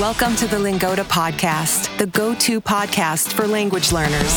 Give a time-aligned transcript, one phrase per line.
[0.00, 4.34] Welcome to the Lingoda Podcast, the go to podcast for language learners.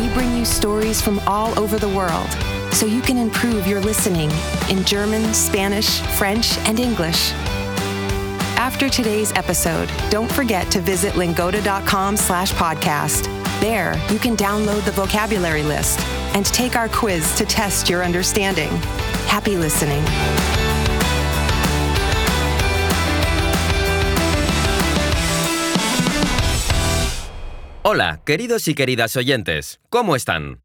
[0.00, 2.26] We bring you stories from all over the world
[2.72, 4.30] so you can improve your listening
[4.70, 7.32] in German, Spanish, French, and English.
[8.56, 13.24] After today's episode, don't forget to visit lingoda.com slash podcast.
[13.60, 16.00] There, you can download the vocabulary list
[16.34, 18.70] and take our quiz to test your understanding.
[19.28, 20.02] Happy listening.
[27.82, 30.62] Hola, queridos y queridas oyentes, ¿cómo están?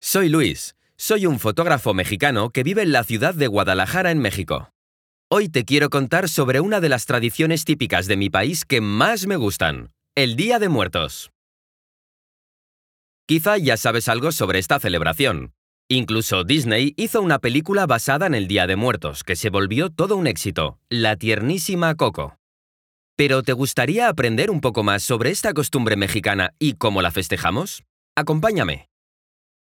[0.00, 4.70] Soy Luis, soy un fotógrafo mexicano que vive en la ciudad de Guadalajara, en México.
[5.28, 9.26] Hoy te quiero contar sobre una de las tradiciones típicas de mi país que más
[9.26, 11.30] me gustan, el Día de Muertos.
[13.26, 15.55] Quizá ya sabes algo sobre esta celebración.
[15.88, 20.16] Incluso Disney hizo una película basada en el Día de Muertos que se volvió todo
[20.16, 22.38] un éxito, La tiernísima Coco.
[23.16, 27.84] ¿Pero te gustaría aprender un poco más sobre esta costumbre mexicana y cómo la festejamos?
[28.16, 28.88] Acompáñame.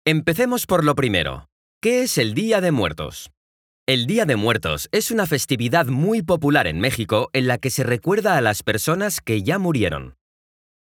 [0.04, 1.48] Empecemos por lo primero.
[1.80, 3.30] ¿Qué es el Día de Muertos?
[3.86, 7.84] El Día de Muertos es una festividad muy popular en México en la que se
[7.84, 10.16] recuerda a las personas que ya murieron.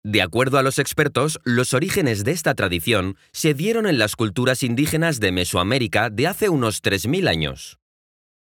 [0.05, 4.61] De acuerdo a los expertos, los orígenes de esta tradición se dieron en las culturas
[4.61, 7.79] indígenas de Mesoamérica de hace unos 3.000 años.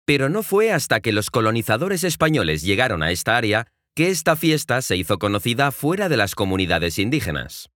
[0.04, 4.82] Pero no fue hasta que los colonizadores españoles llegaron a esta área que esta fiesta
[4.82, 7.70] se hizo conocida fuera de las comunidades indígenas.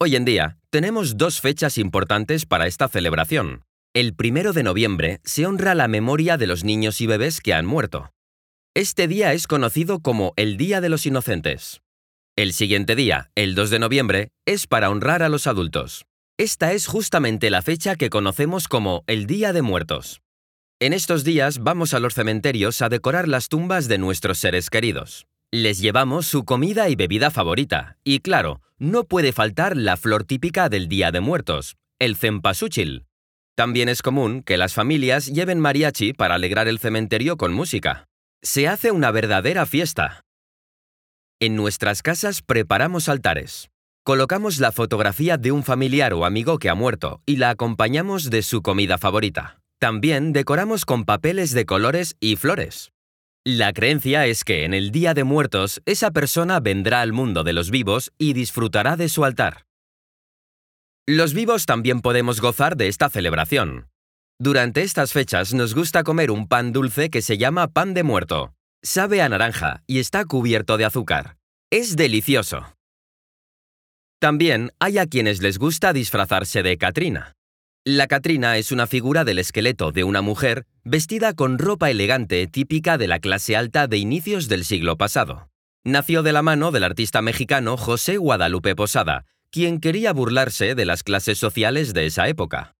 [0.00, 3.62] Hoy en día, tenemos dos fechas importantes para esta celebración.
[3.94, 7.66] El primero de noviembre se honra la memoria de los niños y bebés que han
[7.66, 8.10] muerto.
[8.74, 11.82] Este día es conocido como el Día de los Inocentes.
[12.34, 16.06] El siguiente día, el 2 de noviembre, es para honrar a los adultos.
[16.38, 20.22] Esta es justamente la fecha que conocemos como el Día de Muertos.
[20.80, 25.26] En estos días vamos a los cementerios a decorar las tumbas de nuestros seres queridos.
[25.50, 30.70] Les llevamos su comida y bebida favorita, y claro, no puede faltar la flor típica
[30.70, 33.04] del Día de Muertos, el cempasúchil.
[33.54, 38.06] También es común que las familias lleven mariachi para alegrar el cementerio con música.
[38.40, 40.24] Se hace una verdadera fiesta.
[41.42, 43.68] En nuestras casas preparamos altares.
[44.04, 48.42] Colocamos la fotografía de un familiar o amigo que ha muerto y la acompañamos de
[48.42, 49.58] su comida favorita.
[49.80, 52.92] También decoramos con papeles de colores y flores.
[53.44, 57.54] La creencia es que en el Día de Muertos esa persona vendrá al mundo de
[57.54, 59.66] los vivos y disfrutará de su altar.
[61.08, 63.88] Los vivos también podemos gozar de esta celebración.
[64.38, 68.54] Durante estas fechas nos gusta comer un pan dulce que se llama pan de muerto.
[68.84, 71.36] Sabe a naranja y está cubierto de azúcar.
[71.70, 72.74] Es delicioso.
[74.18, 77.36] También hay a quienes les gusta disfrazarse de Catrina.
[77.84, 82.98] La Catrina es una figura del esqueleto de una mujer vestida con ropa elegante típica
[82.98, 85.48] de la clase alta de inicios del siglo pasado.
[85.84, 91.04] Nació de la mano del artista mexicano José Guadalupe Posada, quien quería burlarse de las
[91.04, 92.74] clases sociales de esa época.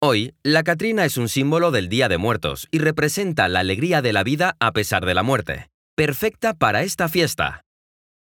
[0.00, 4.12] Hoy, la Catrina es un símbolo del Día de Muertos y representa la alegría de
[4.12, 7.64] la vida a pesar de la muerte, perfecta para esta fiesta.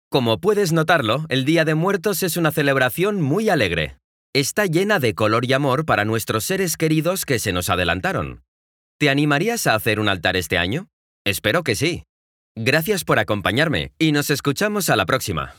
[0.09, 3.97] Como puedes notarlo, el Día de Muertos es una celebración muy alegre
[4.33, 8.43] está llena de color y amor para nuestros seres queridos que se nos adelantaron.
[8.99, 10.87] ¿Te animarías a hacer un altar este año?
[11.23, 12.03] Espero que sí.
[12.55, 15.53] Gracias por acompañarme y nos escuchamos a la próxima.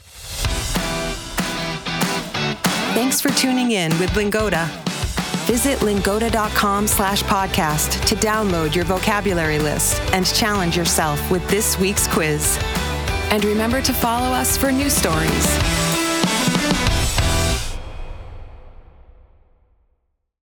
[5.47, 12.07] Visit lingoda.com slash podcast to download your vocabulary list and challenge yourself with this week's
[12.07, 12.59] quiz.
[13.31, 15.84] And remember to follow us for new stories.